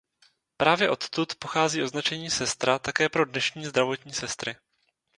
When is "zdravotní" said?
3.65-4.13